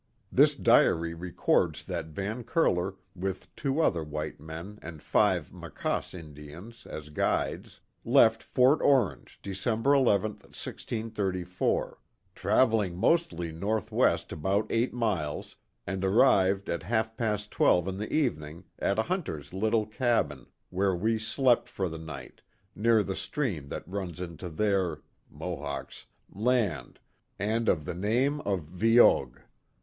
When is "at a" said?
18.79-19.03